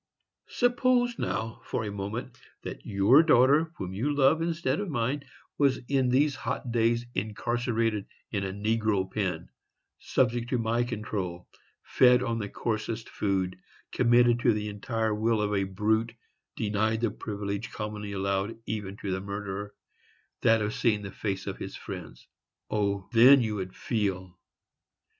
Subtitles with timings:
[0.47, 5.23] Suppose, now, for a moment, that your daughter, whom you love, instead of mine,
[5.59, 9.49] was in these hot days incarcerated in a negro pen,
[9.99, 11.47] subject to my control,
[11.83, 13.59] fed on the coarsest food,
[13.91, 16.15] committed to the entire will of a brute,
[16.55, 21.75] denied the privilege commonly allowed even to the murderer—that of seeing the face of his
[21.75, 22.27] friends?
[22.71, 23.07] O!
[23.13, 24.35] then, you would FEEL!